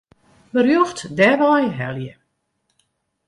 Berjocht 0.53 0.99
dêrwei 1.17 1.65
helje. 1.79 2.13